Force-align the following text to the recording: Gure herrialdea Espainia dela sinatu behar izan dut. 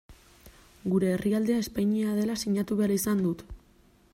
Gure 0.93 1.11
herrialdea 1.17 1.59
Espainia 1.65 2.15
dela 2.21 2.39
sinatu 2.45 2.79
behar 2.81 2.95
izan 2.99 3.23
dut. 3.27 3.45